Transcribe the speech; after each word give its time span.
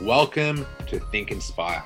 Welcome 0.00 0.66
to 0.88 0.98
Think 0.98 1.30
Inspire. 1.30 1.84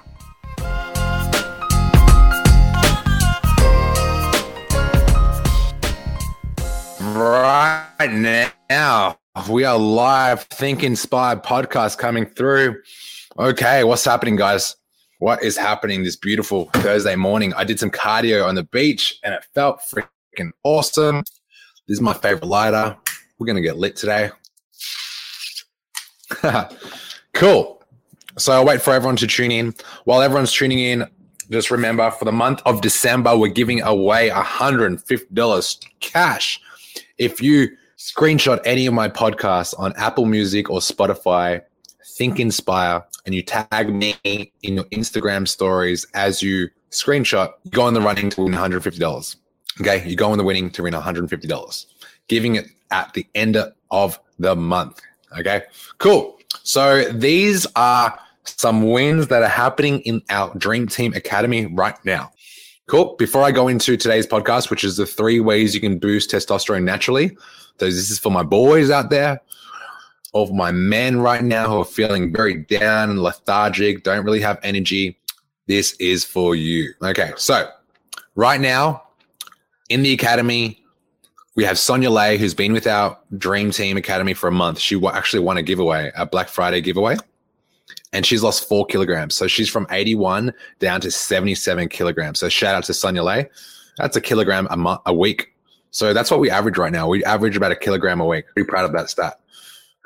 Right 7.01 8.57
now, 8.71 9.19
we 9.51 9.65
are 9.65 9.79
live 9.79 10.45
Think 10.45 10.83
Inspired 10.83 11.43
podcast 11.43 11.99
coming 11.99 12.25
through. 12.25 12.81
Okay, 13.39 13.85
what's 13.85 14.07
happening, 14.07 14.37
guys? 14.37 14.75
What 15.19 15.43
is 15.43 15.59
happening 15.59 16.03
this 16.03 16.17
beautiful 16.17 16.71
Thursday 16.77 17.15
morning? 17.15 17.53
I 17.55 17.65
did 17.65 17.79
some 17.79 17.91
cardio 17.91 18.47
on 18.47 18.55
the 18.55 18.65
beach 18.65 19.19
and 19.23 19.35
it 19.35 19.45
felt 19.55 19.81
freaking 19.83 20.53
awesome. 20.65 21.19
This 21.87 21.97
is 21.97 22.01
my 22.01 22.15
favorite 22.15 22.47
lighter. 22.47 22.97
We're 23.39 23.47
going 23.47 23.57
to 23.57 23.63
get 23.63 23.77
lit 23.77 23.97
today. 23.97 24.31
cool. 27.35 27.78
So 28.39 28.53
I'll 28.53 28.65
wait 28.65 28.81
for 28.81 28.93
everyone 28.93 29.17
to 29.17 29.27
tune 29.27 29.51
in. 29.51 29.75
While 30.05 30.23
everyone's 30.23 30.53
tuning 30.53 30.79
in, 30.79 31.07
just 31.51 31.71
remember 31.71 32.11
for 32.11 32.25
the 32.25 32.33
month 32.33 32.63
of 32.67 32.81
December, 32.81 33.37
we're 33.37 33.49
giving 33.49 33.83
away 33.83 34.31
$150 34.31 35.87
cash. 36.01 36.61
If 37.19 37.43
you 37.43 37.69
screenshot 37.97 38.61
any 38.65 38.87
of 38.87 38.95
my 38.95 39.09
podcasts 39.09 39.75
on 39.79 39.93
Apple 39.97 40.25
Music 40.25 40.71
or 40.71 40.79
Spotify, 40.81 41.63
Think 42.17 42.39
Inspire, 42.39 43.05
and 43.27 43.35
you 43.35 43.43
tag 43.43 43.93
me 43.93 44.17
in 44.25 44.49
your 44.63 44.85
Instagram 44.87 45.49
stories 45.49 46.07
as 46.15 46.43
you 46.43 46.69
screenshot, 46.91 47.53
you 47.65 47.71
go 47.71 47.89
in 47.89 47.95
the 47.95 48.01
running 48.01 48.31
to 48.31 48.43
win 48.43 48.53
$150. 48.53 49.37
Okay, 49.81 50.09
you 50.09 50.17
go 50.17 50.33
in 50.33 50.39
the 50.39 50.45
winning 50.45 50.71
to 50.71 50.83
win 50.83 50.95
$150, 50.95 51.87
giving 52.29 52.57
it 52.57 52.67
at 52.91 53.13
the 53.15 53.27
end 53.35 53.57
of 53.91 54.21
the 54.39 54.57
month. 54.57 55.01
Okay, 55.39 55.63
cool. 55.99 56.39
So 56.63 57.05
these 57.13 57.67
are 57.77 58.19
some 58.57 58.91
wins 58.91 59.29
that 59.29 59.43
are 59.43 59.49
happening 59.49 60.01
in 60.01 60.23
our 60.31 60.55
Dream 60.57 60.87
Team 60.87 61.13
Academy 61.15 61.67
right 61.67 61.97
now. 62.05 62.31
Cool. 62.87 63.17
Before 63.19 63.43
I 63.43 63.51
go 63.51 63.69
into 63.69 63.97
today's 63.97 64.27
podcast, 64.27 64.71
which 64.71 64.83
is 64.83 64.97
the 64.97 65.05
three 65.05 65.41
ways 65.41 65.75
you 65.75 65.81
can 65.81 65.99
boost 65.99 66.31
testosterone 66.31 66.85
naturally. 66.85 67.37
So 67.79 67.87
this 67.87 68.11
is 68.11 68.19
for 68.19 68.31
my 68.31 68.43
boys 68.43 68.91
out 68.91 69.11
there, 69.11 69.41
of 70.35 70.53
my 70.53 70.73
men 70.73 71.21
right 71.21 71.45
now 71.45 71.69
who 71.69 71.81
are 71.81 71.85
feeling 71.85 72.33
very 72.33 72.65
down 72.65 73.11
and 73.11 73.23
lethargic, 73.23 74.05
don't 74.05 74.25
really 74.25 74.41
have 74.41 74.59
energy. 74.63 75.19
This 75.67 75.93
is 76.01 76.25
for 76.25 76.55
you. 76.55 76.93
Okay. 77.03 77.33
So 77.37 77.69
right 78.35 78.61
now 78.61 79.03
in 79.91 80.03
the 80.03 80.13
academy, 80.13 80.83
we 81.57 81.65
have 81.65 81.79
Sonia 81.79 82.11
Lay, 82.11 82.39
who's 82.39 82.55
been 82.55 82.73
with 82.73 82.87
our 82.87 83.19
Dream 83.37 83.71
Team 83.71 83.97
Academy 83.97 84.33
for 84.33 84.49
a 84.49 84.53
month. 84.53 84.79
She 84.79 84.99
actually 85.07 85.41
won 85.41 85.57
a 85.57 85.63
giveaway, 85.63 86.11
a 86.17 86.25
Black 86.25 86.49
Friday 86.49 86.81
giveaway 86.81 87.17
and 88.13 88.25
she's 88.25 88.43
lost 88.43 88.69
four 88.69 88.87
kilograms. 88.87 89.35
So 89.35 89.47
she's 89.47 89.69
from 89.69 89.87
81 89.91 90.53
down 90.79 91.01
to 91.03 91.11
77 91.11 91.89
kilograms. 91.89 92.39
So 92.39 92.49
shout 92.49 92.75
out 92.75 92.85
to 92.85 92.95
Sonia 92.95 93.23
Lay. 93.23 93.49
That's 93.97 94.17
a 94.17 94.21
kilogram 94.21 94.67
a 94.71 95.01
a 95.07 95.15
week. 95.15 95.55
So 95.91 96.13
that's 96.13 96.31
what 96.31 96.41
we 96.41 96.51
average 96.51 96.79
right 96.79 96.93
now. 96.93 97.09
We 97.09 97.25
average 97.25 97.57
about 97.57 97.73
a 97.73 97.77
kilogram 97.77 98.21
a 98.21 98.27
week. 98.27 98.45
Pretty 98.55 98.69
proud 98.69 98.85
of 98.85 98.93
that 98.93 99.11
stat. 99.11 99.41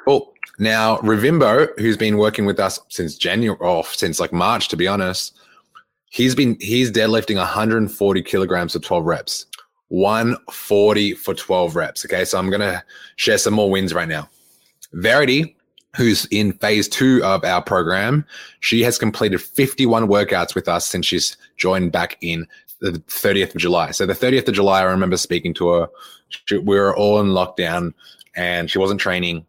Cool. 0.05 0.33
Now, 0.59 0.99
Revimbo, 0.99 1.69
who's 1.79 1.97
been 1.97 2.19
working 2.19 2.47
with 2.47 2.61
us 2.61 2.79
since 2.89 3.17
January, 3.17 3.59
or 3.61 3.85
since 3.85 4.21
like 4.21 4.33
March, 4.33 4.69
to 4.69 4.77
be 4.77 4.87
honest, 4.87 5.37
he's 6.11 6.35
been 6.35 6.57
he's 6.61 6.91
deadlifting 6.91 7.37
140 7.37 8.23
kilograms 8.23 8.73
for 8.73 8.79
12 8.79 9.05
reps. 9.05 9.47
140 9.89 11.15
for 11.15 11.35
12 11.35 11.77
reps. 11.77 12.05
Okay, 12.05 12.25
so 12.25 12.39
I'm 12.39 12.51
gonna 12.51 12.83
share 13.17 13.39
some 13.39 13.55
more 13.55 13.71
wins 13.71 13.93
right 13.93 14.09
now. 14.09 14.29
Verity, 14.93 15.57
who's 15.97 16.27
in 16.27 16.53
phase 16.55 16.89
two 16.89 17.23
of 17.25 17.45
our 17.45 17.63
program. 17.63 18.25
She 18.61 18.83
has 18.83 18.99
completed 18.99 19.41
51 19.41 20.09
workouts 20.09 20.55
with 20.55 20.69
us 20.69 20.87
since 20.87 21.07
she's 21.07 21.37
joined 21.57 21.93
back 21.93 22.17
in 22.21 22.47
the 22.81 22.93
30th 22.93 23.55
of 23.55 23.61
July. 23.61 23.91
So 23.91 24.07
the 24.07 24.15
30th 24.15 24.49
of 24.49 24.55
July, 24.55 24.81
I 24.81 24.85
remember 24.85 25.17
speaking 25.17 25.55
to 25.55 25.69
her. 25.69 25.89
She, 26.29 26.59
we 26.59 26.77
were 26.79 26.97
all 26.97 27.21
in 27.21 27.29
lockdown 27.29 27.93
and 28.35 28.71
she 28.71 28.79
wasn't 28.79 29.01
training. 29.01 29.47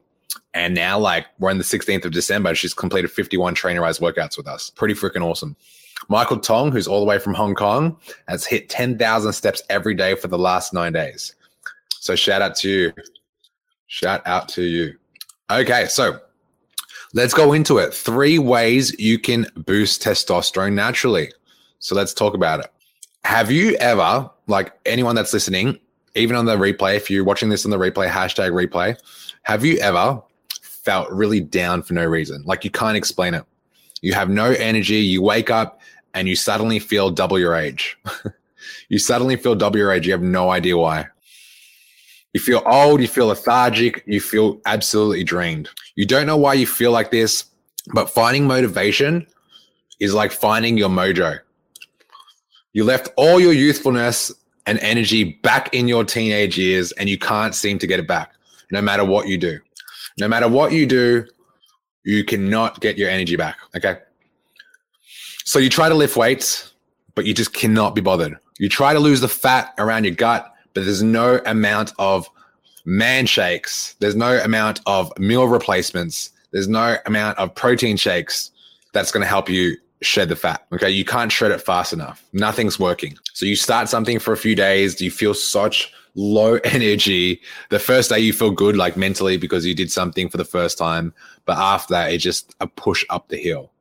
And 0.54 0.76
now, 0.76 1.00
like, 1.00 1.26
we're 1.40 1.50
in 1.50 1.58
the 1.58 1.64
16th 1.64 2.06
of 2.06 2.12
December. 2.12 2.54
She's 2.54 2.74
completed 2.74 3.10
51 3.10 3.56
trainerized 3.56 4.02
workouts 4.02 4.38
with 4.38 4.48
us. 4.48 4.70
Pretty 4.70 4.94
freaking 4.94 5.24
awesome. 5.24 5.56
Michael 6.10 6.40
Tong, 6.40 6.72
who's 6.72 6.88
all 6.88 7.00
the 7.00 7.06
way 7.06 7.18
from 7.18 7.34
Hong 7.34 7.56
Kong, 7.56 7.98
has 8.28 8.46
hit 8.46 8.70
10,000 8.70 9.34
steps 9.34 9.64
every 9.70 9.96
day 9.96 10.16
for 10.16 10.28
the 10.28 10.38
last 10.38 10.74
nine 10.74 10.94
days. 10.94 11.34
So 11.90 12.16
shout 12.16 12.42
out 12.42 12.56
to 12.58 12.70
you. 12.70 12.94
Shout 13.88 14.22
out 14.26 14.50
to 14.50 14.64
you. 14.64 14.98
Okay, 15.50 15.86
so 15.88 16.20
Let's 17.16 17.34
go 17.36 17.54
into 17.54 17.78
it. 17.78 17.94
Three 17.94 18.40
ways 18.40 18.98
you 19.00 19.20
can 19.20 19.46
boost 19.56 20.02
testosterone 20.02 20.74
naturally. 20.74 21.32
So 21.78 21.96
let's 21.96 22.14
talk 22.14 22.34
about 22.34 22.60
it. 22.62 22.72
Have 23.24 23.52
you 23.52 23.76
ever, 23.76 24.30
like 24.48 24.74
anyone 24.86 25.14
that's 25.16 25.32
listening, 25.32 25.80
even 26.16 26.36
on 26.36 26.46
the 26.46 26.56
replay, 26.56 26.96
if 26.96 27.12
you're 27.12 27.24
watching 27.24 27.50
this 27.50 27.66
on 27.66 27.72
the 27.72 27.78
replay, 27.78 28.10
hashtag 28.10 28.52
replay, 28.52 28.98
have 29.44 29.64
you 29.64 29.78
ever 29.78 30.22
felt 30.62 31.10
really 31.12 31.40
down 31.40 31.84
for 31.84 31.94
no 31.94 32.04
reason? 32.04 32.42
Like 32.46 32.64
you 32.64 32.72
can't 32.72 32.98
explain 32.98 33.36
it. 33.36 33.44
You 34.02 34.14
have 34.14 34.30
no 34.30 34.46
energy. 34.52 34.96
You 34.96 35.22
wake 35.22 35.52
up 35.52 35.82
and 36.16 36.28
you 36.28 36.36
suddenly 36.36 36.80
feel 36.80 37.12
double 37.12 37.38
your 37.38 37.56
age. 37.56 37.98
you 38.90 38.98
suddenly 38.98 39.36
feel 39.36 39.54
double 39.54 39.78
your 39.78 39.92
age. 39.92 40.08
You 40.08 40.14
have 40.14 40.22
no 40.24 40.50
idea 40.50 40.78
why. 40.78 41.08
You 42.34 42.40
feel 42.40 42.64
old, 42.66 43.00
you 43.02 43.08
feel 43.08 43.28
lethargic, 43.28 44.04
you 44.08 44.20
feel 44.20 44.60
absolutely 44.66 45.24
drained. 45.24 45.70
You 45.96 46.06
don't 46.06 46.26
know 46.26 46.38
why 46.38 46.56
you 46.56 46.66
feel 46.66 46.92
like 46.92 47.12
this, 47.12 47.46
but 47.94 48.10
finding 48.10 48.48
motivation 48.48 49.28
is 50.00 50.14
like 50.14 50.32
finding 50.32 50.78
your 50.78 50.90
mojo. 50.90 51.40
You 52.74 52.84
left 52.84 53.10
all 53.18 53.40
your 53.40 53.54
youthfulness 53.54 54.32
and 54.66 54.80
energy 54.80 55.40
back 55.44 55.74
in 55.74 55.88
your 55.88 56.04
teenage 56.04 56.58
years 56.58 56.92
and 56.94 57.08
you 57.08 57.20
can't 57.20 57.54
seem 57.54 57.78
to 57.80 57.88
get 57.88 58.00
it 58.00 58.08
back 58.08 58.34
no 58.72 58.82
matter 58.82 59.06
what 59.06 59.28
you 59.28 59.38
do. 59.38 59.60
No 60.20 60.28
matter 60.28 60.48
what 60.48 60.72
you 60.72 60.86
do, 60.86 61.26
you 62.04 62.24
cannot 62.24 62.82
get 62.82 62.98
your 62.98 63.10
energy 63.10 63.36
back. 63.36 63.58
Okay. 63.76 63.98
So 65.46 65.60
you 65.60 65.70
try 65.70 65.90
to 65.90 65.96
lift 65.96 66.16
weights, 66.16 66.74
but 67.16 67.26
you 67.26 67.34
just 67.34 67.54
cannot 67.54 67.96
be 67.96 68.02
bothered. 68.02 68.38
You 68.60 68.70
try 68.70 68.94
to 68.94 69.00
lose 69.00 69.22
the 69.22 69.28
fat 69.28 69.74
around 69.78 70.06
your 70.06 70.16
gut, 70.16 70.53
but 70.74 70.86
there's 70.86 71.04
no 71.04 71.40
amount 71.46 71.94
of 72.00 72.30
man 72.86 73.26
shakes. 73.26 73.96
There's 74.00 74.16
no 74.16 74.40
amount 74.40 74.82
of 74.86 75.18
meal 75.18 75.48
replacements. 75.48 76.32
There's 76.52 76.68
no 76.68 76.98
amount 77.06 77.38
of 77.38 77.54
protein 77.56 77.98
shakes 77.98 78.52
that's 78.94 79.12
going 79.12 79.22
to 79.22 79.28
help 79.28 79.50
you 79.50 79.78
shed 80.02 80.30
the 80.30 80.36
fat. 80.36 80.66
Okay. 80.74 80.90
You 80.90 81.06
can't 81.06 81.32
shred 81.32 81.52
it 81.52 81.62
fast 81.62 81.94
enough. 81.94 82.24
Nothing's 82.34 82.80
working. 82.80 83.18
So 83.34 83.46
you 83.46 83.56
start 83.56 83.90
something 83.90 84.20
for 84.20 84.34
a 84.34 84.38
few 84.38 84.56
days. 84.56 85.02
You 85.02 85.12
feel 85.12 85.34
such 85.34 85.92
low 86.16 86.56
energy. 86.64 87.42
The 87.70 87.80
first 87.80 88.10
day 88.10 88.20
you 88.20 88.34
feel 88.34 88.52
good, 88.52 88.76
like 88.76 88.98
mentally, 88.98 89.38
because 89.38 89.66
you 89.66 89.74
did 89.74 89.92
something 89.92 90.30
for 90.30 90.38
the 90.38 90.46
first 90.46 90.78
time. 90.78 91.14
But 91.46 91.58
after 91.58 91.94
that, 91.94 92.12
it's 92.12 92.24
just 92.24 92.56
a 92.60 92.68
push 92.68 93.06
up 93.10 93.30
the 93.30 93.38
hill. 93.38 93.72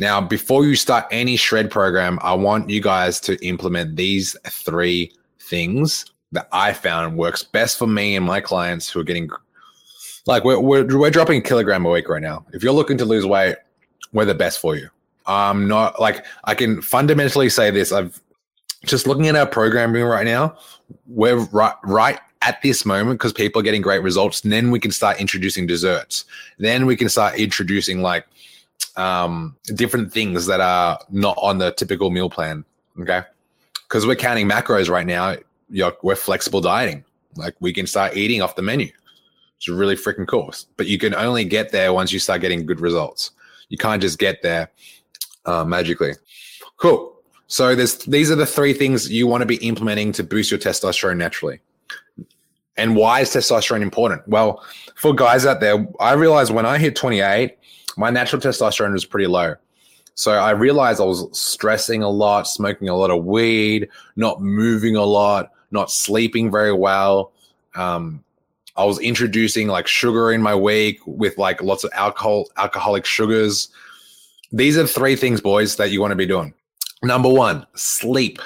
Now, 0.00 0.20
before 0.20 0.64
you 0.66 0.74
start 0.74 1.06
any 1.12 1.36
shred 1.36 1.70
program, 1.70 2.18
I 2.20 2.34
want 2.34 2.68
you 2.68 2.80
guys 2.80 3.20
to 3.20 3.36
implement 3.46 3.94
these 3.94 4.36
three 4.44 5.12
things 5.44 6.06
that 6.32 6.48
I 6.52 6.72
found 6.72 7.16
works 7.16 7.42
best 7.42 7.78
for 7.78 7.86
me 7.86 8.16
and 8.16 8.26
my 8.26 8.40
clients 8.40 8.90
who 8.90 9.00
are 9.00 9.04
getting 9.04 9.30
like 10.26 10.44
we're, 10.44 10.58
we're, 10.58 10.98
we're 10.98 11.10
dropping 11.10 11.38
a 11.38 11.42
kilogram 11.42 11.84
a 11.84 11.90
week 11.90 12.08
right 12.08 12.22
now. 12.22 12.44
If 12.52 12.62
you're 12.62 12.72
looking 12.72 12.98
to 12.98 13.04
lose 13.04 13.26
weight, 13.26 13.56
we're 14.12 14.24
the 14.24 14.34
best 14.34 14.58
for 14.58 14.74
you. 14.74 14.88
I'm 15.26 15.68
not 15.68 16.00
like 16.00 16.24
I 16.44 16.54
can 16.54 16.82
fundamentally 16.82 17.48
say 17.48 17.70
this. 17.70 17.92
I've 17.92 18.20
just 18.84 19.06
looking 19.06 19.28
at 19.28 19.36
our 19.36 19.46
programming 19.46 20.02
right 20.04 20.26
now. 20.26 20.56
We're 21.06 21.36
right 21.36 21.74
right 21.84 22.18
at 22.42 22.60
this 22.62 22.84
moment 22.84 23.18
because 23.18 23.32
people 23.32 23.60
are 23.60 23.62
getting 23.62 23.80
great 23.80 24.02
results. 24.02 24.42
And 24.44 24.52
then 24.52 24.70
we 24.70 24.78
can 24.78 24.90
start 24.90 25.20
introducing 25.20 25.66
desserts. 25.66 26.26
Then 26.58 26.84
we 26.84 26.96
can 26.96 27.08
start 27.08 27.38
introducing 27.38 28.02
like 28.02 28.26
um, 28.96 29.56
different 29.74 30.12
things 30.12 30.46
that 30.46 30.60
are 30.60 30.98
not 31.10 31.38
on 31.40 31.58
the 31.58 31.72
typical 31.72 32.10
meal 32.10 32.28
plan. 32.28 32.64
Okay 33.00 33.22
because 33.94 34.08
we're 34.08 34.16
counting 34.16 34.48
macros 34.48 34.90
right 34.90 35.06
now. 35.06 35.36
we're 36.02 36.16
flexible 36.16 36.60
dieting. 36.60 37.04
Like 37.36 37.54
we 37.60 37.72
can 37.72 37.86
start 37.86 38.16
eating 38.16 38.42
off 38.42 38.56
the 38.56 38.62
menu. 38.62 38.90
It's 39.56 39.68
really 39.68 39.94
freaking 39.94 40.26
cool. 40.26 40.52
But 40.76 40.88
you 40.88 40.98
can 40.98 41.14
only 41.14 41.44
get 41.44 41.70
there 41.70 41.92
once 41.92 42.12
you 42.12 42.18
start 42.18 42.40
getting 42.40 42.66
good 42.66 42.80
results. 42.80 43.30
You 43.68 43.78
can't 43.78 44.02
just 44.02 44.18
get 44.18 44.42
there 44.42 44.72
uh, 45.44 45.64
magically. 45.64 46.14
Cool. 46.76 47.14
So 47.46 47.76
there's 47.76 47.98
these 47.98 48.32
are 48.32 48.34
the 48.34 48.46
three 48.46 48.72
things 48.72 49.12
you 49.12 49.28
want 49.28 49.42
to 49.42 49.46
be 49.46 49.64
implementing 49.64 50.10
to 50.14 50.24
boost 50.24 50.50
your 50.50 50.58
testosterone 50.58 51.16
naturally. 51.16 51.60
And 52.76 52.96
why 52.96 53.20
is 53.20 53.28
testosterone 53.30 53.82
important? 53.82 54.26
Well, 54.26 54.64
for 54.96 55.14
guys 55.14 55.46
out 55.46 55.60
there, 55.60 55.86
I 56.00 56.14
realized 56.14 56.52
when 56.52 56.66
I 56.66 56.78
hit 56.78 56.96
28, 56.96 57.56
my 57.96 58.10
natural 58.10 58.42
testosterone 58.42 58.92
was 58.92 59.04
pretty 59.04 59.28
low. 59.28 59.54
So 60.14 60.32
I 60.32 60.50
realized 60.50 61.00
I 61.00 61.04
was 61.04 61.26
stressing 61.36 62.02
a 62.02 62.08
lot, 62.08 62.46
smoking 62.46 62.88
a 62.88 62.96
lot 62.96 63.10
of 63.10 63.24
weed, 63.24 63.88
not 64.16 64.40
moving 64.40 64.96
a 64.96 65.02
lot, 65.02 65.50
not 65.70 65.90
sleeping 65.90 66.50
very 66.50 66.72
well. 66.72 67.32
Um, 67.74 68.22
I 68.76 68.84
was 68.84 68.98
introducing 69.00 69.68
like 69.68 69.86
sugar 69.86 70.32
in 70.32 70.40
my 70.40 70.54
week 70.54 71.00
with 71.06 71.36
like 71.36 71.62
lots 71.62 71.84
of 71.84 71.90
alcohol, 71.94 72.46
alcoholic 72.56 73.04
sugars. 73.04 73.68
These 74.52 74.78
are 74.78 74.86
three 74.86 75.16
things, 75.16 75.40
boys, 75.40 75.76
that 75.76 75.90
you 75.90 76.00
want 76.00 76.12
to 76.12 76.16
be 76.16 76.26
doing. 76.26 76.54
Number 77.02 77.28
one, 77.28 77.66
sleep. 77.74 78.40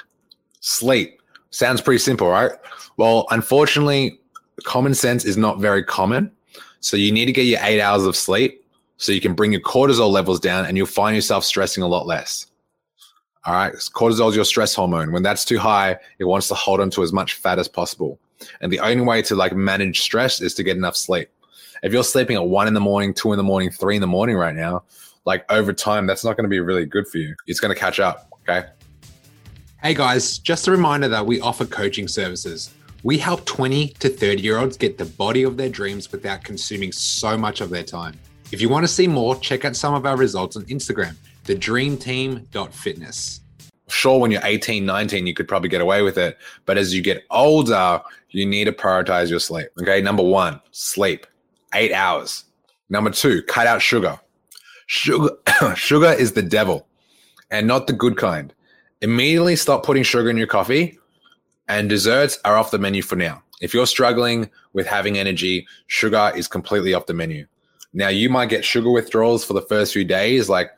Sleep. 0.60 1.20
Sounds 1.50 1.80
pretty 1.80 1.98
simple, 1.98 2.28
right? 2.28 2.52
Well, 2.96 3.26
unfortunately, 3.30 4.20
common 4.64 4.94
sense 4.94 5.24
is 5.24 5.36
not 5.36 5.60
very 5.60 5.84
common. 5.84 6.30
So 6.80 6.96
you 6.96 7.12
need 7.12 7.26
to 7.26 7.32
get 7.32 7.42
your 7.42 7.60
eight 7.62 7.80
hours 7.80 8.04
of 8.04 8.16
sleep 8.16 8.57
so 8.98 9.12
you 9.12 9.20
can 9.20 9.32
bring 9.32 9.52
your 9.52 9.60
cortisol 9.62 10.10
levels 10.10 10.40
down 10.40 10.66
and 10.66 10.76
you'll 10.76 10.86
find 10.86 11.16
yourself 11.16 11.44
stressing 11.44 11.82
a 11.82 11.88
lot 11.88 12.06
less. 12.06 12.46
All 13.46 13.54
right. 13.54 13.72
Cortisol 13.72 14.28
is 14.28 14.36
your 14.36 14.44
stress 14.44 14.74
hormone. 14.74 15.12
When 15.12 15.22
that's 15.22 15.44
too 15.44 15.58
high, 15.58 15.96
it 16.18 16.24
wants 16.24 16.48
to 16.48 16.54
hold 16.54 16.80
on 16.80 16.90
to 16.90 17.02
as 17.02 17.12
much 17.12 17.34
fat 17.34 17.58
as 17.58 17.68
possible. 17.68 18.18
And 18.60 18.72
the 18.72 18.80
only 18.80 19.02
way 19.02 19.22
to 19.22 19.34
like 19.34 19.54
manage 19.54 20.00
stress 20.00 20.40
is 20.40 20.52
to 20.54 20.62
get 20.62 20.76
enough 20.76 20.96
sleep. 20.96 21.30
If 21.82 21.92
you're 21.92 22.04
sleeping 22.04 22.36
at 22.36 22.44
one 22.44 22.66
in 22.66 22.74
the 22.74 22.80
morning, 22.80 23.14
two 23.14 23.32
in 23.32 23.36
the 23.36 23.44
morning, 23.44 23.70
three 23.70 23.94
in 23.94 24.00
the 24.00 24.08
morning 24.08 24.36
right 24.36 24.54
now, 24.54 24.82
like 25.24 25.44
over 25.50 25.72
time, 25.72 26.06
that's 26.06 26.24
not 26.24 26.36
going 26.36 26.44
to 26.44 26.50
be 26.50 26.60
really 26.60 26.84
good 26.84 27.06
for 27.06 27.18
you. 27.18 27.36
It's 27.46 27.60
going 27.60 27.72
to 27.72 27.78
catch 27.78 28.00
up. 28.00 28.28
Okay. 28.42 28.66
Hey 29.80 29.94
guys, 29.94 30.38
just 30.38 30.66
a 30.66 30.72
reminder 30.72 31.06
that 31.06 31.24
we 31.24 31.40
offer 31.40 31.64
coaching 31.64 32.08
services. 32.08 32.74
We 33.04 33.16
help 33.16 33.44
20 33.44 33.90
to 34.00 34.08
30 34.08 34.42
year 34.42 34.58
olds 34.58 34.76
get 34.76 34.98
the 34.98 35.04
body 35.04 35.44
of 35.44 35.56
their 35.56 35.68
dreams 35.68 36.10
without 36.10 36.42
consuming 36.42 36.90
so 36.90 37.38
much 37.38 37.60
of 37.60 37.70
their 37.70 37.84
time. 37.84 38.18
If 38.50 38.60
you 38.62 38.68
want 38.68 38.84
to 38.84 38.88
see 38.88 39.06
more, 39.06 39.36
check 39.36 39.64
out 39.64 39.76
some 39.76 39.94
of 39.94 40.06
our 40.06 40.16
results 40.16 40.56
on 40.56 40.64
Instagram, 40.64 41.14
thedreamteam.fitness. 41.44 43.40
Sure, 43.88 44.18
when 44.18 44.30
you're 44.30 44.44
18, 44.44 44.84
19, 44.84 45.26
you 45.26 45.34
could 45.34 45.48
probably 45.48 45.68
get 45.68 45.80
away 45.80 46.02
with 46.02 46.18
it. 46.18 46.38
But 46.66 46.78
as 46.78 46.94
you 46.94 47.02
get 47.02 47.24
older, 47.30 48.00
you 48.30 48.46
need 48.46 48.64
to 48.64 48.72
prioritize 48.72 49.30
your 49.30 49.40
sleep. 49.40 49.68
Okay. 49.80 50.00
Number 50.00 50.22
one, 50.22 50.60
sleep, 50.72 51.26
eight 51.74 51.92
hours. 51.92 52.44
Number 52.90 53.10
two, 53.10 53.42
cut 53.42 53.66
out 53.66 53.82
sugar. 53.82 54.18
Sugar, 54.86 55.36
sugar 55.76 56.12
is 56.12 56.32
the 56.32 56.42
devil 56.42 56.86
and 57.50 57.66
not 57.66 57.86
the 57.86 57.92
good 57.92 58.16
kind. 58.16 58.52
Immediately 59.00 59.56
stop 59.56 59.84
putting 59.84 60.02
sugar 60.02 60.30
in 60.30 60.36
your 60.36 60.46
coffee 60.46 60.98
and 61.68 61.88
desserts 61.88 62.38
are 62.44 62.56
off 62.56 62.70
the 62.70 62.78
menu 62.78 63.02
for 63.02 63.16
now. 63.16 63.42
If 63.60 63.74
you're 63.74 63.86
struggling 63.86 64.48
with 64.72 64.86
having 64.86 65.18
energy, 65.18 65.66
sugar 65.86 66.32
is 66.34 66.48
completely 66.48 66.94
off 66.94 67.06
the 67.06 67.14
menu. 67.14 67.46
Now, 67.92 68.08
you 68.08 68.28
might 68.28 68.48
get 68.48 68.64
sugar 68.64 68.90
withdrawals 68.90 69.44
for 69.44 69.54
the 69.54 69.62
first 69.62 69.92
few 69.92 70.04
days. 70.04 70.48
Like 70.48 70.70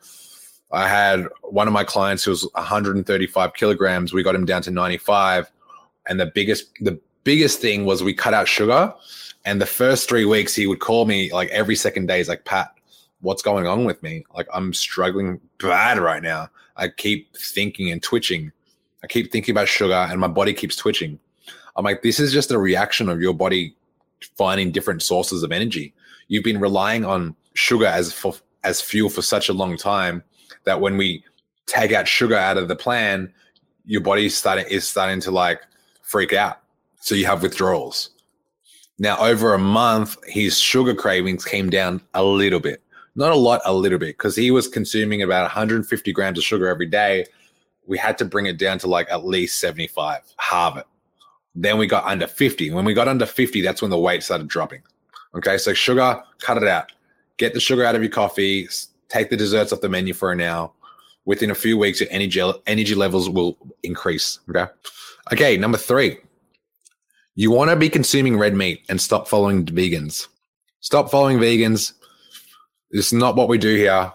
I 0.71 0.87
had 0.87 1.27
one 1.43 1.67
of 1.67 1.73
my 1.73 1.83
clients 1.83 2.23
who 2.23 2.31
was 2.31 2.47
135 2.53 3.53
kilograms. 3.53 4.13
We 4.13 4.23
got 4.23 4.35
him 4.35 4.45
down 4.45 4.61
to 4.63 4.71
95. 4.71 5.51
And 6.07 6.19
the 6.19 6.27
biggest, 6.27 6.71
the 6.79 6.99
biggest 7.23 7.59
thing 7.59 7.85
was 7.85 8.01
we 8.01 8.13
cut 8.13 8.33
out 8.33 8.47
sugar. 8.47 8.93
And 9.45 9.59
the 9.59 9.65
first 9.65 10.07
three 10.07 10.25
weeks, 10.25 10.55
he 10.55 10.67
would 10.67 10.79
call 10.79 11.05
me 11.05 11.31
like 11.33 11.49
every 11.49 11.75
second 11.75 12.07
day. 12.07 12.17
He's 12.17 12.29
like, 12.29 12.45
Pat, 12.45 12.71
what's 13.21 13.41
going 13.41 13.67
on 13.67 13.85
with 13.85 14.01
me? 14.03 14.23
Like, 14.35 14.47
I'm 14.53 14.73
struggling 14.73 15.39
bad 15.59 15.99
right 15.99 16.23
now. 16.23 16.49
I 16.77 16.87
keep 16.87 17.35
thinking 17.35 17.91
and 17.91 18.01
twitching. 18.01 18.51
I 19.03 19.07
keep 19.07 19.31
thinking 19.31 19.53
about 19.53 19.67
sugar 19.67 19.93
and 19.93 20.19
my 20.19 20.27
body 20.27 20.53
keeps 20.53 20.75
twitching. 20.75 21.19
I'm 21.75 21.85
like, 21.85 22.01
this 22.01 22.19
is 22.19 22.31
just 22.31 22.51
a 22.51 22.57
reaction 22.57 23.09
of 23.09 23.21
your 23.21 23.33
body 23.33 23.75
finding 24.37 24.71
different 24.71 25.01
sources 25.01 25.43
of 25.43 25.51
energy 25.51 25.93
you've 26.31 26.45
been 26.45 26.61
relying 26.61 27.03
on 27.03 27.35
sugar 27.55 27.85
as 27.85 28.13
for 28.13 28.33
as 28.63 28.79
fuel 28.79 29.09
for 29.09 29.21
such 29.21 29.49
a 29.49 29.53
long 29.53 29.75
time 29.75 30.23
that 30.63 30.79
when 30.79 30.95
we 30.95 31.23
take 31.65 31.91
out 31.91 32.07
sugar 32.07 32.35
out 32.35 32.57
of 32.57 32.69
the 32.69 32.75
plan, 32.75 33.31
your 33.85 33.99
body 33.99 34.29
starting 34.29 34.65
is 34.69 34.87
starting 34.87 35.19
to 35.19 35.29
like 35.29 35.61
freak 36.03 36.31
out. 36.31 36.61
So 37.01 37.15
you 37.15 37.25
have 37.25 37.41
withdrawals. 37.41 38.11
Now, 38.97 39.17
over 39.17 39.53
a 39.53 39.59
month, 39.59 40.15
his 40.25 40.57
sugar 40.57 40.93
cravings 40.93 41.43
came 41.43 41.69
down 41.69 41.99
a 42.13 42.23
little 42.23 42.59
bit. 42.61 42.81
Not 43.15 43.33
a 43.33 43.35
lot, 43.35 43.59
a 43.65 43.73
little 43.73 43.99
bit, 43.99 44.17
because 44.17 44.35
he 44.35 44.51
was 44.51 44.69
consuming 44.69 45.21
about 45.21 45.41
150 45.41 46.13
grams 46.13 46.37
of 46.37 46.45
sugar 46.45 46.67
every 46.67 46.85
day. 46.85 47.25
We 47.87 47.97
had 47.97 48.17
to 48.19 48.25
bring 48.25 48.45
it 48.45 48.57
down 48.57 48.79
to 48.79 48.87
like 48.87 49.11
at 49.11 49.25
least 49.25 49.59
75, 49.59 50.21
halve 50.37 50.77
it. 50.77 50.85
Then 51.55 51.77
we 51.77 51.87
got 51.87 52.05
under 52.05 52.27
50. 52.27 52.71
When 52.71 52.85
we 52.85 52.93
got 52.93 53.07
under 53.07 53.25
50, 53.25 53.61
that's 53.61 53.81
when 53.81 53.91
the 53.91 53.97
weight 53.97 54.23
started 54.23 54.47
dropping. 54.47 54.81
Okay, 55.35 55.57
so 55.57 55.73
sugar, 55.73 56.21
cut 56.39 56.57
it 56.57 56.67
out. 56.67 56.91
Get 57.37 57.53
the 57.53 57.59
sugar 57.59 57.83
out 57.83 57.95
of 57.95 58.01
your 58.01 58.11
coffee. 58.11 58.67
Take 59.09 59.29
the 59.29 59.37
desserts 59.37 59.73
off 59.73 59.81
the 59.81 59.89
menu 59.89 60.13
for 60.13 60.39
hour. 60.41 60.71
Within 61.25 61.51
a 61.51 61.55
few 61.55 61.77
weeks, 61.77 61.99
your 61.99 62.09
energy 62.11 62.41
energy 62.65 62.95
levels 62.95 63.29
will 63.29 63.57
increase. 63.83 64.39
Okay. 64.49 64.65
Okay, 65.31 65.57
number 65.57 65.77
three. 65.77 66.17
You 67.35 67.51
want 67.51 67.69
to 67.69 67.75
be 67.75 67.89
consuming 67.89 68.37
red 68.37 68.55
meat 68.55 68.83
and 68.89 68.99
stop 68.99 69.27
following 69.27 69.65
vegans. 69.65 70.27
Stop 70.81 71.11
following 71.11 71.37
vegans. 71.37 71.93
This 72.91 73.07
is 73.07 73.13
not 73.13 73.35
what 73.35 73.47
we 73.47 73.57
do 73.57 73.75
here. 73.75 74.11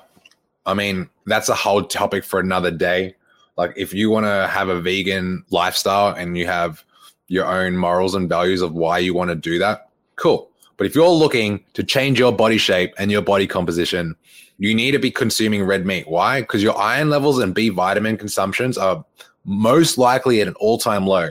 I 0.67 0.75
mean, 0.75 1.09
that's 1.27 1.49
a 1.49 1.55
whole 1.55 1.83
topic 1.85 2.25
for 2.25 2.41
another 2.41 2.71
day. 2.71 3.15
Like, 3.57 3.73
if 3.77 3.95
you 3.95 4.11
want 4.11 4.27
to 4.27 4.49
have 4.49 4.69
a 4.69 4.81
vegan 4.81 5.45
lifestyle 5.51 6.15
and 6.15 6.37
you 6.37 6.47
have 6.47 6.85
your 7.29 7.47
own 7.47 7.77
morals 7.77 8.15
and 8.15 8.29
values 8.29 8.63
of 8.63 8.73
why 8.73 8.99
you 8.99 9.15
want 9.15 9.31
to 9.31 9.37
do 9.37 9.59
that, 9.59 9.91
cool. 10.17 10.51
But 10.77 10.87
if 10.87 10.95
you're 10.95 11.09
looking 11.09 11.65
to 11.75 11.83
change 11.83 12.19
your 12.19 12.33
body 12.33 12.59
shape 12.59 12.95
and 12.99 13.11
your 13.11 13.23
body 13.23 13.47
composition, 13.47 14.15
you 14.59 14.75
need 14.75 14.93
to 14.93 14.99
be 14.99 15.11
consuming 15.11 15.65
red 15.65 15.87
meat. 15.87 16.09
Why? 16.09 16.41
Because 16.41 16.63
your 16.63 16.77
iron 16.79 17.11
levels 17.11 17.39
and 17.39 17.55
B 17.55 17.69
vitamin 17.69 18.17
consumptions 18.17 18.77
are 18.79 19.05
most 19.45 19.97
likely 19.99 20.41
at 20.41 20.49
an 20.49 20.55
all 20.55 20.79
time 20.79 21.07
low. 21.07 21.29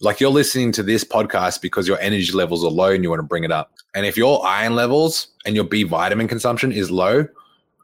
Like 0.00 0.20
you're 0.20 0.30
listening 0.30 0.72
to 0.72 0.82
this 0.82 1.04
podcast 1.04 1.60
because 1.60 1.86
your 1.86 1.98
energy 2.00 2.32
levels 2.32 2.64
are 2.64 2.70
low 2.70 2.90
and 2.90 3.04
you 3.04 3.10
want 3.10 3.20
to 3.20 3.26
bring 3.26 3.44
it 3.44 3.52
up. 3.52 3.72
And 3.94 4.06
if 4.06 4.16
your 4.16 4.44
iron 4.44 4.74
levels 4.74 5.28
and 5.44 5.54
your 5.54 5.64
B 5.64 5.84
vitamin 5.84 6.26
consumption 6.26 6.72
is 6.72 6.90
low, 6.90 7.26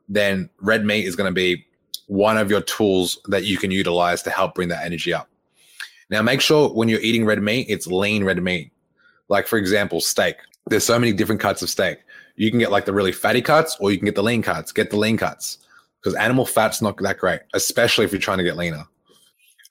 then 0.09 0.51
red 0.61 0.85
meat 0.85 1.07
is 1.07 1.15
going 1.15 1.31
to 1.31 1.35
be 1.35 1.65
one 2.07 2.39
of 2.39 2.51
your 2.51 2.63
tools 2.63 3.19
that 3.27 3.45
you 3.45 3.59
can 3.59 3.71
utilize 3.71 4.23
to 4.23 4.31
help 4.31 4.55
bring 4.55 4.69
that 4.69 4.85
energy 4.85 5.13
up. 5.13 5.29
Now, 6.11 6.23
make 6.23 6.41
sure 6.41 6.71
when 6.71 6.89
you're 6.89 7.01
eating 7.01 7.25
red 7.25 7.43
meat, 7.43 7.67
it's 7.69 7.87
lean 7.87 8.25
red 8.25 8.43
meat. 8.43 8.73
Like, 9.29 9.47
for 9.47 9.59
example, 9.59 10.01
steak 10.01 10.37
there's 10.69 10.85
so 10.85 10.99
many 10.99 11.13
different 11.13 11.41
cuts 11.41 11.63
of 11.63 11.71
steak. 11.71 11.99
You 12.37 12.51
can 12.51 12.59
get 12.59 12.71
like 12.71 12.85
the 12.85 12.93
really 12.93 13.13
fatty 13.13 13.43
cuts 13.43 13.77
or 13.81 13.91
you 13.91 13.99
can 13.99 14.07
get 14.07 14.15
the 14.15 14.23
lean 14.23 14.43
cuts. 14.43 14.73
Get 14.73 14.91
the 14.91 14.97
lean 14.97 15.17
cuts 15.17 15.59
because 16.01 16.15
animal 16.15 16.47
fat's 16.47 16.81
not 16.81 16.97
that 16.99 17.19
great, 17.19 17.41
especially 17.55 18.05
if 18.05 18.13
you're 18.13 18.21
trying 18.21 18.39
to 18.39 18.45
get 18.45 18.57
leaner. 18.57 18.85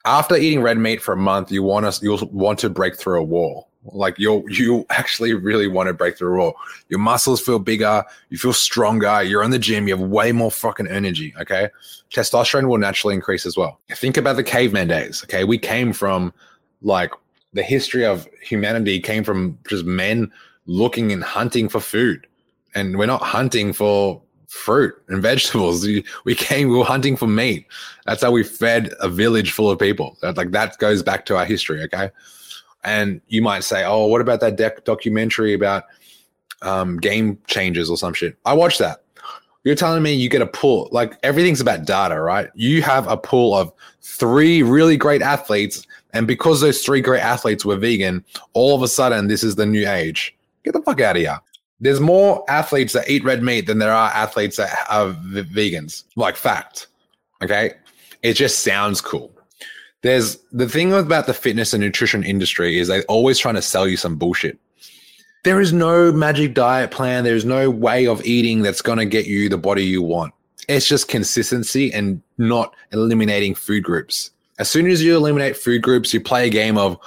After 0.06 0.36
eating 0.36 0.62
red 0.62 0.78
meat 0.78 1.02
for 1.02 1.14
a 1.14 1.18
month, 1.18 1.52
you 1.52 1.64
want 1.64 1.92
to 1.92 2.00
you'll 2.04 2.28
want 2.32 2.60
to 2.60 2.70
break 2.70 2.98
through 2.98 3.20
a 3.20 3.24
wall. 3.24 3.67
Like 3.94 4.20
you 4.20 4.44
you 4.50 4.86
actually 4.90 5.34
really 5.34 5.68
want 5.68 5.88
to 5.88 5.94
break 5.94 6.18
through 6.18 6.36
a 6.36 6.38
wall. 6.38 6.56
Your 6.90 7.00
muscles 7.00 7.42
feel 7.42 7.60
bigger, 7.60 8.04
you 8.30 8.38
feel 8.38 8.54
stronger, 8.54 9.24
you're 9.24 9.44
in 9.44 9.52
the 9.52 9.60
gym, 9.60 9.88
you 9.88 9.98
have 9.98 10.08
way 10.08 10.32
more 10.32 10.52
fucking 10.52 10.88
energy. 10.88 11.34
Okay. 11.40 11.70
Testosterone 12.12 12.68
will 12.68 12.78
naturally 12.78 13.16
increase 13.16 13.46
as 13.46 13.58
well. 13.58 13.80
Think 13.92 14.18
about 14.18 14.36
the 14.36 14.44
caveman 14.44 14.88
days. 14.88 15.24
Okay. 15.24 15.44
We 15.44 15.58
came 15.58 15.94
from 15.94 16.34
like 16.82 17.12
the 17.54 17.64
history 17.64 18.06
of 18.06 18.28
humanity 18.42 19.00
came 19.00 19.24
from 19.24 19.58
just 19.68 19.86
men 19.86 20.32
looking 20.66 21.12
and 21.12 21.24
hunting 21.24 21.70
for 21.70 21.80
food. 21.80 22.28
And 22.76 22.98
we're 22.98 23.08
not 23.08 23.24
hunting 23.24 23.74
for 23.74 24.22
fruit 24.48 24.94
and 25.08 25.22
vegetables. 25.32 25.86
We 26.26 26.36
came, 26.36 26.70
we 26.70 26.78
were 26.78 26.86
hunting 26.86 27.18
for 27.18 27.28
meat. 27.28 27.66
That's 28.06 28.22
how 28.22 28.32
we 28.32 28.44
fed 28.44 28.94
a 29.00 29.10
village 29.10 29.52
full 29.52 29.72
of 29.72 29.80
people. 29.80 30.18
Like 30.22 30.52
that 30.52 30.78
goes 30.78 31.04
back 31.04 31.26
to 31.28 31.38
our 31.38 31.46
history. 31.46 31.82
Okay. 31.84 32.12
And 32.88 33.20
you 33.28 33.42
might 33.42 33.66
say, 33.66 33.84
oh, 33.84 34.06
what 34.06 34.22
about 34.22 34.40
that 34.40 34.86
documentary 34.86 35.54
about 35.54 35.84
um, 36.62 36.98
game 36.98 37.38
changers 37.46 37.90
or 37.90 37.98
some 37.98 38.14
shit? 38.14 38.38
I 38.46 38.54
watched 38.54 38.80
that. 38.80 39.04
You're 39.66 39.76
telling 39.76 40.02
me 40.02 40.14
you 40.14 40.30
get 40.30 40.42
a 40.42 40.48
pool, 40.48 40.88
like 40.94 41.18
everything's 41.22 41.60
about 41.60 41.84
data, 41.84 42.18
right? 42.22 42.50
You 42.56 42.82
have 42.84 43.06
a 43.10 43.18
pool 43.18 43.54
of 43.54 43.74
three 44.02 44.64
really 44.64 44.96
great 44.96 45.22
athletes. 45.22 45.86
And 46.14 46.26
because 46.26 46.62
those 46.62 46.82
three 46.82 47.02
great 47.02 47.22
athletes 47.22 47.66
were 47.66 47.76
vegan, 47.76 48.24
all 48.54 48.74
of 48.74 48.82
a 48.82 48.88
sudden, 48.88 49.28
this 49.28 49.44
is 49.44 49.56
the 49.56 49.66
new 49.66 49.86
age 49.86 50.34
Get 50.64 50.74
the 50.74 50.82
fuck 50.82 51.02
out 51.02 51.18
of 51.18 51.22
here. 51.22 51.40
There's 51.82 52.00
more 52.00 52.44
athletes 52.50 52.94
that 52.94 53.10
eat 53.10 53.24
red 53.26 53.44
meat 53.44 53.68
than 53.68 53.80
there 53.80 53.92
are 53.92 54.10
athletes 54.10 54.56
that 54.58 54.74
are 54.90 55.10
v- 55.10 55.44
vegans. 55.44 56.04
Like 56.16 56.38
fact. 56.38 56.88
Okay. 57.44 57.74
It 58.24 58.34
just 58.34 58.60
sounds 58.60 59.02
cool. 59.02 59.32
There's 60.08 60.38
the 60.54 60.70
thing 60.70 60.94
about 60.94 61.26
the 61.26 61.34
fitness 61.34 61.74
and 61.74 61.84
nutrition 61.84 62.24
industry 62.24 62.80
is 62.80 62.88
they're 62.88 63.04
always 63.10 63.38
trying 63.38 63.56
to 63.56 63.62
sell 63.62 63.86
you 63.86 63.98
some 63.98 64.16
bullshit. 64.16 64.58
There 65.44 65.60
is 65.60 65.74
no 65.74 66.14
magic 66.14 66.54
diet 66.54 66.92
plan. 66.92 67.26
There's 67.26 67.44
no 67.44 67.70
way 67.70 68.08
of 68.08 68.26
eating 68.26 68.62
that's 68.62 68.82
going 68.82 69.00
to 69.00 69.06
get 69.06 69.28
you 69.28 69.50
the 69.50 69.58
body 69.58 69.84
you 69.84 70.02
want. 70.02 70.34
It's 70.70 70.88
just 70.88 71.10
consistency 71.10 71.92
and 71.92 72.22
not 72.38 72.74
eliminating 72.94 73.54
food 73.54 73.84
groups. 73.84 74.32
As 74.60 74.70
soon 74.70 74.88
as 74.88 75.04
you 75.04 75.14
eliminate 75.14 75.58
food 75.58 75.82
groups, 75.82 76.14
you 76.14 76.22
play 76.22 76.48
a 76.48 76.50
game 76.50 76.78
of 76.78 76.98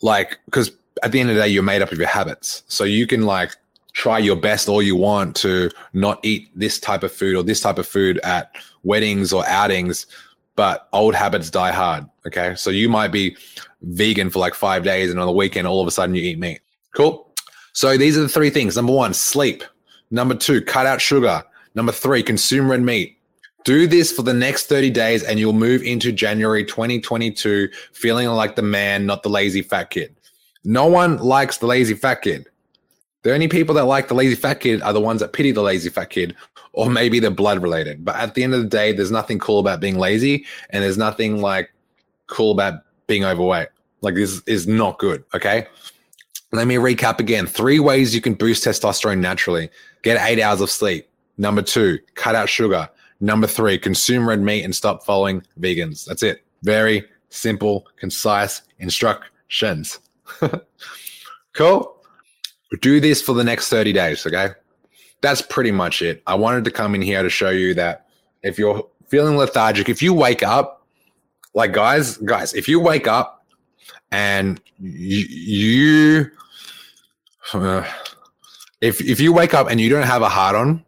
like, 0.00 0.38
because 0.44 0.70
at 1.02 1.10
the 1.10 1.18
end 1.18 1.30
of 1.30 1.34
the 1.34 1.42
day, 1.42 1.48
you're 1.48 1.64
made 1.64 1.82
up 1.82 1.90
of 1.90 1.98
your 1.98 2.06
habits. 2.06 2.62
So 2.68 2.84
you 2.84 3.08
can 3.08 3.22
like 3.22 3.56
try 3.94 4.18
your 4.18 4.36
best 4.36 4.68
all 4.68 4.80
you 4.80 4.94
want 4.94 5.34
to 5.38 5.70
not 5.92 6.20
eat 6.22 6.50
this 6.54 6.78
type 6.78 7.02
of 7.02 7.12
food 7.12 7.34
or 7.34 7.42
this 7.42 7.60
type 7.60 7.78
of 7.78 7.86
food 7.88 8.20
at 8.22 8.54
weddings 8.84 9.32
or 9.32 9.44
outings, 9.48 10.06
but 10.58 10.88
old 10.92 11.14
habits 11.14 11.50
die 11.50 11.70
hard. 11.70 12.04
Okay. 12.26 12.52
So 12.56 12.70
you 12.70 12.88
might 12.88 13.12
be 13.12 13.36
vegan 13.82 14.28
for 14.28 14.40
like 14.40 14.54
five 14.54 14.82
days 14.82 15.08
and 15.08 15.20
on 15.20 15.26
the 15.26 15.32
weekend, 15.32 15.68
all 15.68 15.80
of 15.80 15.86
a 15.86 15.92
sudden 15.92 16.16
you 16.16 16.22
eat 16.22 16.36
meat. 16.36 16.60
Cool. 16.96 17.32
So 17.74 17.96
these 17.96 18.18
are 18.18 18.22
the 18.22 18.28
three 18.28 18.50
things. 18.50 18.74
Number 18.74 18.92
one, 18.92 19.14
sleep. 19.14 19.62
Number 20.10 20.34
two, 20.34 20.60
cut 20.60 20.84
out 20.84 21.00
sugar. 21.00 21.44
Number 21.76 21.92
three, 21.92 22.24
consume 22.24 22.68
red 22.68 22.82
meat. 22.82 23.20
Do 23.62 23.86
this 23.86 24.10
for 24.10 24.22
the 24.22 24.34
next 24.34 24.66
30 24.66 24.90
days 24.90 25.22
and 25.22 25.38
you'll 25.38 25.52
move 25.52 25.84
into 25.84 26.10
January 26.10 26.64
2022 26.64 27.68
feeling 27.92 28.26
like 28.26 28.56
the 28.56 28.62
man, 28.62 29.06
not 29.06 29.22
the 29.22 29.28
lazy 29.28 29.62
fat 29.62 29.90
kid. 29.90 30.16
No 30.64 30.86
one 30.86 31.18
likes 31.18 31.58
the 31.58 31.66
lazy 31.66 31.94
fat 31.94 32.22
kid. 32.22 32.48
The 33.22 33.34
only 33.34 33.48
people 33.48 33.74
that 33.74 33.84
like 33.84 34.08
the 34.08 34.14
lazy 34.14 34.36
fat 34.36 34.60
kid 34.60 34.80
are 34.82 34.92
the 34.92 35.00
ones 35.00 35.20
that 35.20 35.32
pity 35.32 35.50
the 35.50 35.62
lazy 35.62 35.90
fat 35.90 36.10
kid, 36.10 36.36
or 36.72 36.88
maybe 36.88 37.18
they're 37.18 37.30
blood 37.30 37.62
related. 37.62 38.04
But 38.04 38.16
at 38.16 38.34
the 38.34 38.44
end 38.44 38.54
of 38.54 38.62
the 38.62 38.68
day, 38.68 38.92
there's 38.92 39.10
nothing 39.10 39.38
cool 39.38 39.58
about 39.58 39.80
being 39.80 39.98
lazy, 39.98 40.46
and 40.70 40.84
there's 40.84 40.98
nothing 40.98 41.40
like 41.40 41.70
cool 42.28 42.52
about 42.52 42.82
being 43.06 43.24
overweight. 43.24 43.68
Like 44.00 44.14
this 44.14 44.40
is 44.46 44.66
not 44.66 44.98
good. 44.98 45.24
Okay. 45.34 45.66
Let 46.52 46.66
me 46.66 46.76
recap 46.76 47.18
again. 47.18 47.46
Three 47.46 47.80
ways 47.80 48.14
you 48.14 48.20
can 48.20 48.34
boost 48.34 48.64
testosterone 48.64 49.18
naturally. 49.18 49.68
Get 50.02 50.18
eight 50.26 50.40
hours 50.40 50.60
of 50.60 50.70
sleep. 50.70 51.08
Number 51.36 51.60
two, 51.60 51.98
cut 52.14 52.34
out 52.34 52.48
sugar. 52.48 52.88
Number 53.20 53.46
three, 53.46 53.78
consume 53.78 54.28
red 54.28 54.40
meat 54.40 54.64
and 54.64 54.74
stop 54.74 55.04
following 55.04 55.42
vegans. 55.60 56.04
That's 56.04 56.22
it. 56.22 56.44
Very 56.62 57.04
simple, 57.28 57.86
concise 57.96 58.62
instructions. 58.78 59.98
cool. 61.52 61.97
Do 62.80 63.00
this 63.00 63.22
for 63.22 63.32
the 63.32 63.44
next 63.44 63.68
30 63.70 63.92
days. 63.92 64.26
Okay. 64.26 64.50
That's 65.20 65.42
pretty 65.42 65.72
much 65.72 66.02
it. 66.02 66.22
I 66.26 66.34
wanted 66.34 66.64
to 66.64 66.70
come 66.70 66.94
in 66.94 67.02
here 67.02 67.22
to 67.22 67.30
show 67.30 67.50
you 67.50 67.74
that 67.74 68.06
if 68.42 68.58
you're 68.58 68.86
feeling 69.08 69.36
lethargic, 69.36 69.88
if 69.88 70.02
you 70.02 70.14
wake 70.14 70.42
up, 70.42 70.86
like 71.54 71.72
guys, 71.72 72.18
guys, 72.18 72.54
if 72.54 72.68
you 72.68 72.78
wake 72.78 73.06
up 73.06 73.46
and 74.12 74.60
you, 74.78 75.26
you 75.28 76.30
uh, 77.52 77.84
if 78.80 79.00
if 79.00 79.18
you 79.18 79.32
wake 79.32 79.54
up 79.54 79.68
and 79.70 79.80
you 79.80 79.88
don't 79.88 80.06
have 80.06 80.22
a 80.22 80.28
heart 80.28 80.54
on, 80.54 80.84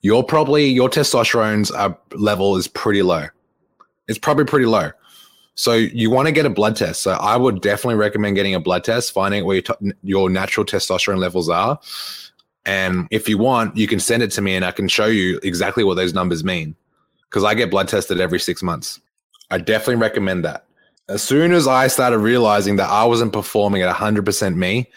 you're 0.00 0.22
probably 0.22 0.66
your 0.66 0.88
testosterone's 0.88 1.70
uh, 1.70 1.94
level 2.12 2.56
is 2.56 2.66
pretty 2.66 3.02
low. 3.02 3.26
It's 4.08 4.18
probably 4.18 4.44
pretty 4.44 4.66
low. 4.66 4.90
So 5.58 5.72
you 5.72 6.08
want 6.08 6.26
to 6.26 6.32
get 6.32 6.46
a 6.46 6.50
blood 6.50 6.76
test. 6.76 7.02
So 7.02 7.10
I 7.14 7.36
would 7.36 7.60
definitely 7.60 7.96
recommend 7.96 8.36
getting 8.36 8.54
a 8.54 8.60
blood 8.60 8.84
test, 8.84 9.10
finding 9.10 9.44
where 9.44 9.56
your, 9.56 9.62
t- 9.62 9.92
your 10.04 10.30
natural 10.30 10.64
testosterone 10.64 11.18
levels 11.18 11.48
are. 11.48 11.80
And 12.64 13.08
if 13.10 13.28
you 13.28 13.38
want, 13.38 13.76
you 13.76 13.88
can 13.88 13.98
send 13.98 14.22
it 14.22 14.30
to 14.32 14.40
me 14.40 14.54
and 14.54 14.64
I 14.64 14.70
can 14.70 14.86
show 14.86 15.06
you 15.06 15.40
exactly 15.42 15.82
what 15.82 15.94
those 15.94 16.14
numbers 16.14 16.44
mean. 16.44 16.76
Because 17.28 17.42
I 17.42 17.54
get 17.54 17.72
blood 17.72 17.88
tested 17.88 18.20
every 18.20 18.38
six 18.38 18.62
months. 18.62 19.00
I 19.50 19.58
definitely 19.58 19.96
recommend 19.96 20.44
that. 20.44 20.64
As 21.08 21.24
soon 21.24 21.50
as 21.50 21.66
I 21.66 21.88
started 21.88 22.18
realizing 22.18 22.76
that 22.76 22.88
I 22.88 23.04
wasn't 23.04 23.32
performing 23.32 23.82
at 23.82 23.92
100% 23.92 24.54
me, 24.54 24.88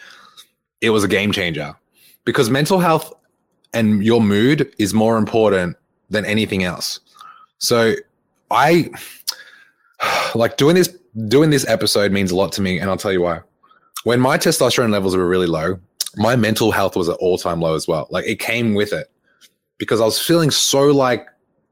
it 0.80 0.92
was 0.92 1.04
a 1.04 1.08
game 1.08 1.32
changer. 1.32 1.76
Because 2.24 2.52
mental 2.52 2.78
health 2.78 3.12
and 3.74 4.06
your 4.06 4.22
mood 4.22 4.72
is 4.78 4.94
more 4.94 5.18
important 5.18 5.76
than 6.12 6.24
anything 6.24 6.64
else. 6.64 7.00
So 7.58 7.96
I 8.52 8.92
like 10.36 10.58
doing 10.58 10.76
this 10.76 10.96
doing 11.28 11.50
this 11.50 11.68
episode 11.68 12.12
means 12.12 12.32
a 12.32 12.36
lot 12.36 12.52
to 12.54 12.62
me, 12.62 12.80
and 12.80 12.90
I'll 12.90 12.98
tell 12.98 13.12
you 13.12 13.22
why. 13.22 13.42
When 14.04 14.20
my 14.20 14.38
testosterone 14.38 14.92
levels 14.92 15.16
were 15.16 15.28
really 15.28 15.48
low, 15.48 15.80
my 16.16 16.36
mental 16.36 16.72
health 16.72 16.96
was 16.96 17.10
at 17.10 17.18
all 17.18 17.38
time 17.38 17.62
low 17.62 17.76
as 17.76 17.88
well. 17.88 18.08
Like 18.10 18.26
it 18.26 18.40
came 18.40 18.74
with 18.74 18.94
it 18.94 19.12
because 19.78 20.02
I 20.02 20.06
was 20.06 20.20
feeling 20.20 20.52
so 20.52 20.88
like 20.88 21.28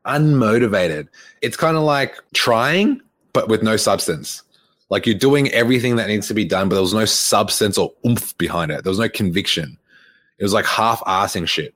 unmotivated. 0.06 1.08
It's 1.42 1.58
kind 1.58 1.78
of 1.78 1.84
like 1.84 2.16
trying, 2.34 3.02
but 3.34 3.50
with 3.50 3.64
no 3.64 3.78
substance. 3.78 4.44
Like 4.90 5.06
you're 5.06 5.18
doing 5.18 5.50
everything 5.50 5.98
that 5.98 6.08
needs 6.08 6.28
to 6.28 6.34
be 6.34 6.46
done, 6.46 6.70
but 6.70 6.76
there 6.76 6.82
was 6.82 6.94
no 6.94 7.06
substance 7.06 7.78
or 7.78 7.94
oomph 8.06 8.36
behind 8.38 8.72
it. 8.72 8.84
There 8.84 8.90
was 8.90 9.00
no 9.00 9.10
conviction. 9.10 9.78
It 10.40 10.44
was 10.44 10.54
like 10.54 10.66
half 10.66 11.02
assing 11.02 11.48
shit. 11.48 11.76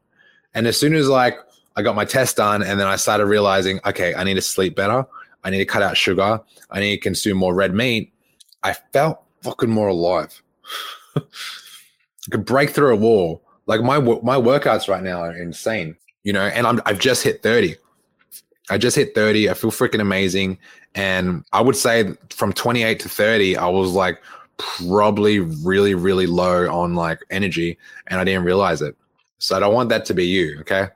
And 0.56 0.68
as 0.68 0.80
soon 0.80 0.96
as 0.96 1.08
like 1.08 1.38
I 1.76 1.82
got 1.82 1.96
my 1.96 2.06
test 2.06 2.38
done 2.38 2.64
and 2.64 2.80
then 2.80 2.88
I 2.88 2.96
started 2.96 3.26
realizing, 3.26 3.80
okay, 3.86 4.16
I 4.16 4.24
need 4.24 4.36
to 4.36 4.42
sleep 4.42 4.76
better. 4.76 5.06
I 5.44 5.50
need 5.50 5.60
to 5.60 5.66
cut 5.66 5.84
out 5.84 5.98
sugar. 5.98 6.42
I 6.72 6.80
need 6.80 6.96
to 6.98 7.02
consume 7.02 7.38
more 7.38 7.54
red 7.54 7.74
meat. 7.74 8.14
I 8.64 8.74
felt 8.74 9.24
fucking 9.42 9.70
more 9.70 9.90
alive. 9.90 10.42
I 11.16 11.22
could 12.32 12.46
break 12.46 12.70
through 12.72 12.94
a 12.94 12.98
wall. 12.98 13.44
Like 13.66 13.82
my 13.82 14.00
my 14.00 14.38
workouts 14.38 14.88
right 14.88 15.04
now 15.04 15.22
are 15.22 15.36
insane, 15.36 15.96
you 16.24 16.34
know. 16.34 16.42
And 16.42 16.68
I'm 16.68 16.82
I've 16.86 17.00
just 17.00 17.24
hit 17.24 17.42
thirty. 17.42 17.76
I 18.70 18.78
just 18.78 18.96
hit 18.96 19.16
thirty. 19.16 19.50
I 19.50 19.54
feel 19.54 19.72
freaking 19.72 20.02
amazing. 20.02 20.58
And 20.96 21.44
I 21.54 21.62
would 21.62 21.76
say 21.76 22.14
from 22.30 22.54
28 22.54 23.00
to 23.00 23.10
30, 23.10 23.58
I 23.58 23.68
was 23.68 23.94
like 23.94 24.22
probably 24.58 25.40
really 25.40 25.96
really 25.96 26.28
low 26.28 26.72
on 26.72 26.94
like 26.94 27.20
energy, 27.30 27.78
and 28.08 28.20
I 28.20 28.24
didn't 28.24 28.44
realize 28.44 28.82
it. 28.82 28.96
So 29.40 29.58
I 29.58 29.60
don't 29.60 29.74
want 29.74 29.90
that 29.90 30.06
to 30.06 30.14
be 30.14 30.26
you. 30.26 30.60
Okay. 30.62 30.88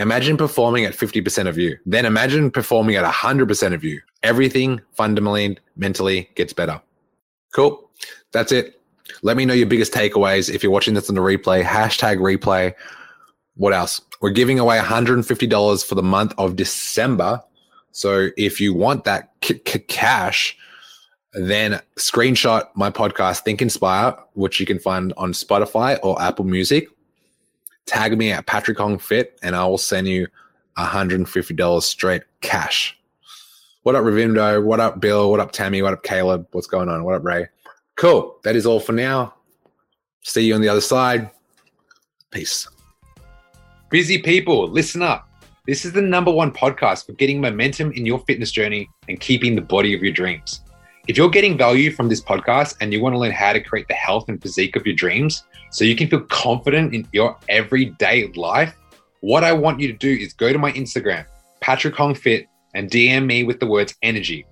Imagine 0.00 0.38
performing 0.38 0.86
at 0.86 0.94
50% 0.94 1.46
of 1.46 1.58
you. 1.58 1.76
Then 1.84 2.06
imagine 2.06 2.50
performing 2.50 2.96
at 2.96 3.04
100% 3.04 3.74
of 3.74 3.84
you. 3.84 4.00
Everything 4.22 4.80
fundamentally, 4.94 5.58
mentally 5.76 6.30
gets 6.36 6.54
better. 6.54 6.80
Cool. 7.54 7.90
That's 8.32 8.50
it. 8.50 8.80
Let 9.20 9.36
me 9.36 9.44
know 9.44 9.52
your 9.52 9.66
biggest 9.66 9.92
takeaways. 9.92 10.52
If 10.52 10.62
you're 10.62 10.72
watching 10.72 10.94
this 10.94 11.10
on 11.10 11.16
the 11.16 11.20
replay, 11.20 11.62
hashtag 11.62 12.16
replay. 12.16 12.72
What 13.56 13.74
else? 13.74 14.00
We're 14.22 14.30
giving 14.30 14.58
away 14.58 14.78
$150 14.78 15.86
for 15.86 15.94
the 15.94 16.02
month 16.02 16.32
of 16.38 16.56
December. 16.56 17.42
So 17.92 18.28
if 18.38 18.58
you 18.58 18.72
want 18.72 19.04
that 19.04 19.32
c- 19.44 19.60
c- 19.66 19.80
cash, 19.80 20.56
then 21.34 21.78
screenshot 21.98 22.68
my 22.74 22.90
podcast, 22.90 23.40
Think 23.40 23.60
Inspire, 23.60 24.16
which 24.32 24.60
you 24.60 24.64
can 24.64 24.78
find 24.78 25.12
on 25.18 25.32
Spotify 25.32 25.98
or 26.02 26.20
Apple 26.22 26.46
Music 26.46 26.88
tag 27.90 28.16
me 28.16 28.30
at 28.30 28.46
Patrick 28.46 28.78
Hong 28.78 28.98
Fit, 28.98 29.38
and 29.42 29.56
I 29.56 29.66
will 29.66 29.76
send 29.76 30.06
you 30.06 30.28
$150 30.78 31.82
straight 31.82 32.22
cash. 32.40 32.96
What 33.82 33.96
up, 33.96 34.04
Ravindo? 34.04 34.62
What 34.62 34.78
up, 34.78 35.00
Bill? 35.00 35.28
What 35.30 35.40
up, 35.40 35.50
Tammy? 35.50 35.82
What 35.82 35.92
up, 35.92 36.04
Caleb? 36.04 36.46
What's 36.52 36.68
going 36.68 36.88
on? 36.88 37.02
What 37.02 37.16
up, 37.16 37.24
Ray? 37.24 37.48
Cool. 37.96 38.38
That 38.44 38.54
is 38.54 38.64
all 38.64 38.78
for 38.78 38.92
now. 38.92 39.34
See 40.22 40.46
you 40.46 40.54
on 40.54 40.60
the 40.60 40.68
other 40.68 40.80
side. 40.80 41.30
Peace. 42.30 42.68
Busy 43.90 44.18
people, 44.18 44.68
listen 44.68 45.02
up. 45.02 45.28
This 45.66 45.84
is 45.84 45.92
the 45.92 46.00
number 46.00 46.30
one 46.30 46.52
podcast 46.52 47.06
for 47.06 47.12
getting 47.14 47.40
momentum 47.40 47.90
in 47.92 48.06
your 48.06 48.20
fitness 48.20 48.52
journey 48.52 48.88
and 49.08 49.18
keeping 49.18 49.56
the 49.56 49.62
body 49.62 49.94
of 49.94 50.02
your 50.02 50.12
dreams. 50.12 50.60
If 51.10 51.16
you're 51.16 51.28
getting 51.28 51.58
value 51.58 51.90
from 51.90 52.08
this 52.08 52.20
podcast 52.20 52.76
and 52.80 52.92
you 52.92 53.00
want 53.02 53.14
to 53.14 53.18
learn 53.18 53.32
how 53.32 53.52
to 53.52 53.60
create 53.60 53.88
the 53.88 53.94
health 53.94 54.28
and 54.28 54.40
physique 54.40 54.76
of 54.76 54.86
your 54.86 54.94
dreams 54.94 55.42
so 55.72 55.84
you 55.84 55.96
can 55.96 56.06
feel 56.06 56.20
confident 56.20 56.94
in 56.94 57.08
your 57.10 57.36
everyday 57.48 58.28
life, 58.36 58.76
what 59.18 59.42
I 59.42 59.52
want 59.52 59.80
you 59.80 59.88
to 59.88 59.92
do 59.92 60.08
is 60.08 60.32
go 60.32 60.52
to 60.52 60.58
my 60.60 60.70
Instagram, 60.70 61.26
Patrick 61.60 61.96
Hong 61.96 62.14
Fit, 62.14 62.46
and 62.76 62.88
DM 62.88 63.26
me 63.26 63.42
with 63.42 63.58
the 63.58 63.66
words 63.66 63.92
energy. 64.02 64.46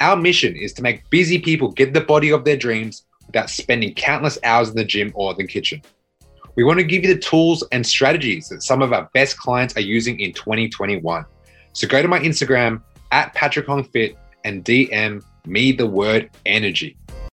Our 0.00 0.16
mission 0.16 0.56
is 0.56 0.72
to 0.72 0.82
make 0.82 1.08
busy 1.08 1.38
people 1.38 1.70
get 1.70 1.94
the 1.94 2.00
body 2.00 2.32
of 2.32 2.44
their 2.44 2.56
dreams 2.56 3.04
without 3.28 3.48
spending 3.48 3.94
countless 3.94 4.40
hours 4.42 4.70
in 4.70 4.74
the 4.74 4.84
gym 4.84 5.12
or 5.14 5.34
the 5.34 5.46
kitchen. 5.46 5.82
We 6.56 6.64
want 6.64 6.80
to 6.80 6.84
give 6.84 7.04
you 7.04 7.14
the 7.14 7.20
tools 7.20 7.62
and 7.70 7.86
strategies 7.86 8.48
that 8.48 8.64
some 8.64 8.82
of 8.82 8.92
our 8.92 9.08
best 9.14 9.38
clients 9.38 9.76
are 9.76 9.80
using 9.82 10.18
in 10.18 10.32
2021. 10.32 11.24
So 11.74 11.86
go 11.86 12.02
to 12.02 12.08
my 12.08 12.18
Instagram 12.18 12.82
at 13.12 13.32
Patrick 13.34 13.66
Hong 13.66 13.84
Fit 13.84 14.16
and 14.44 14.64
DM 14.64 15.22
me 15.46 15.72
the 15.72 15.86
word 15.86 16.30
energy. 16.46 16.96